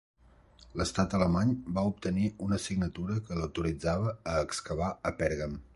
L'Estat 0.79 1.13
alemany 1.17 1.51
va 1.77 1.83
obtenir 1.91 2.25
una 2.49 2.59
signatura 2.67 3.21
que 3.29 3.39
l'autoritzava 3.41 4.19
a 4.35 4.39
excavar 4.49 4.95
a 5.11 5.19
Pèrgam. 5.25 5.59